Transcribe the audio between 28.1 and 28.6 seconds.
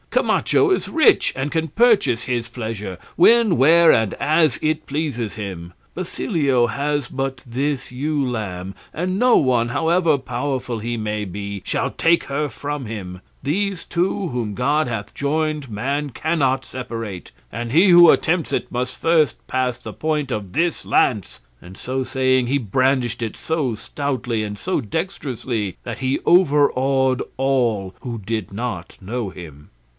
did